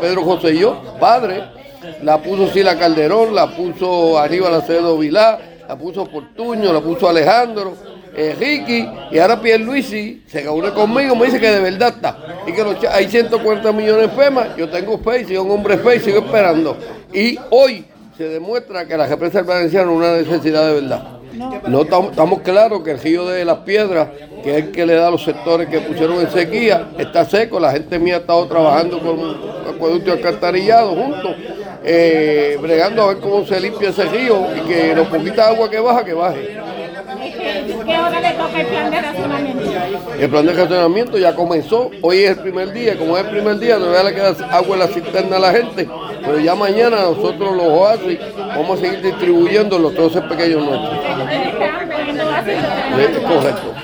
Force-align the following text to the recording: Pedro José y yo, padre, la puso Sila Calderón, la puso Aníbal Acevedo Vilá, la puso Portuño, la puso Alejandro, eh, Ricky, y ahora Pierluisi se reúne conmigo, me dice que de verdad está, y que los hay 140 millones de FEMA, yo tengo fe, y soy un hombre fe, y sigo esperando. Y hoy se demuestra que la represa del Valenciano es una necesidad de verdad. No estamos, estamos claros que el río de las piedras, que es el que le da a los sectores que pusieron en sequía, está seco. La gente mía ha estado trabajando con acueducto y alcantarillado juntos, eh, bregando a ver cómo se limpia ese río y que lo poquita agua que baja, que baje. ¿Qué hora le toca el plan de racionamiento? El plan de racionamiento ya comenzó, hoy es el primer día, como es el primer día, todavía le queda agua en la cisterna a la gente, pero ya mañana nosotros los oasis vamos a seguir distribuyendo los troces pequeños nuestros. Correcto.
Pedro 0.00 0.22
José 0.22 0.54
y 0.54 0.60
yo, 0.60 0.80
padre, 1.00 1.44
la 2.02 2.18
puso 2.18 2.48
Sila 2.48 2.78
Calderón, 2.78 3.34
la 3.34 3.54
puso 3.54 4.18
Aníbal 4.18 4.54
Acevedo 4.54 4.98
Vilá, 4.98 5.38
la 5.68 5.76
puso 5.76 6.06
Portuño, 6.06 6.72
la 6.72 6.80
puso 6.80 7.08
Alejandro, 7.08 7.74
eh, 8.16 8.34
Ricky, 8.38 8.88
y 9.12 9.18
ahora 9.18 9.40
Pierluisi 9.40 10.22
se 10.26 10.42
reúne 10.42 10.70
conmigo, 10.70 11.14
me 11.14 11.26
dice 11.26 11.38
que 11.38 11.50
de 11.50 11.60
verdad 11.60 11.94
está, 11.94 12.18
y 12.46 12.52
que 12.52 12.64
los 12.64 12.76
hay 12.84 13.08
140 13.08 13.72
millones 13.72 14.02
de 14.02 14.08
FEMA, 14.08 14.56
yo 14.56 14.68
tengo 14.68 14.98
fe, 14.98 15.20
y 15.20 15.24
soy 15.24 15.36
un 15.36 15.50
hombre 15.50 15.78
fe, 15.78 15.96
y 15.96 16.00
sigo 16.00 16.18
esperando. 16.18 16.76
Y 17.12 17.38
hoy 17.50 17.84
se 18.16 18.28
demuestra 18.28 18.86
que 18.86 18.96
la 18.96 19.06
represa 19.06 19.38
del 19.38 19.46
Valenciano 19.46 19.92
es 19.92 19.96
una 19.96 20.16
necesidad 20.16 20.66
de 20.66 20.80
verdad. 20.80 21.18
No 21.68 21.82
estamos, 21.82 22.10
estamos 22.10 22.40
claros 22.40 22.82
que 22.82 22.90
el 22.90 22.98
río 22.98 23.26
de 23.26 23.44
las 23.44 23.58
piedras, 23.58 24.08
que 24.42 24.50
es 24.50 24.64
el 24.64 24.72
que 24.72 24.86
le 24.86 24.94
da 24.94 25.08
a 25.08 25.10
los 25.10 25.22
sectores 25.22 25.68
que 25.68 25.80
pusieron 25.80 26.18
en 26.20 26.30
sequía, 26.30 26.88
está 26.98 27.24
seco. 27.24 27.60
La 27.60 27.70
gente 27.70 27.98
mía 27.98 28.16
ha 28.16 28.18
estado 28.18 28.46
trabajando 28.46 28.98
con 28.98 29.67
acueducto 29.78 30.10
y 30.10 30.12
alcantarillado 30.12 30.94
juntos, 30.94 31.36
eh, 31.84 32.58
bregando 32.60 33.02
a 33.02 33.06
ver 33.08 33.18
cómo 33.18 33.46
se 33.46 33.60
limpia 33.60 33.90
ese 33.90 34.04
río 34.04 34.46
y 34.56 34.68
que 34.68 34.94
lo 34.94 35.08
poquita 35.08 35.48
agua 35.48 35.70
que 35.70 35.78
baja, 35.78 36.04
que 36.04 36.12
baje. 36.12 36.58
¿Qué 37.86 37.98
hora 37.98 38.20
le 38.20 38.30
toca 38.32 38.60
el 38.60 38.66
plan 38.66 38.90
de 38.90 39.00
racionamiento? 39.00 39.72
El 40.18 40.30
plan 40.30 40.46
de 40.46 40.52
racionamiento 40.52 41.18
ya 41.18 41.34
comenzó, 41.34 41.90
hoy 42.02 42.18
es 42.18 42.30
el 42.30 42.42
primer 42.42 42.72
día, 42.72 42.98
como 42.98 43.16
es 43.16 43.24
el 43.24 43.30
primer 43.30 43.58
día, 43.58 43.76
todavía 43.76 44.02
le 44.02 44.14
queda 44.14 44.36
agua 44.50 44.74
en 44.74 44.80
la 44.80 44.88
cisterna 44.88 45.36
a 45.36 45.40
la 45.40 45.52
gente, 45.52 45.88
pero 46.20 46.38
ya 46.38 46.54
mañana 46.54 47.02
nosotros 47.02 47.56
los 47.56 47.66
oasis 47.66 48.18
vamos 48.36 48.78
a 48.78 48.82
seguir 48.82 49.02
distribuyendo 49.02 49.78
los 49.78 49.94
troces 49.94 50.22
pequeños 50.22 50.64
nuestros. 50.64 50.98
Correcto. 53.26 53.78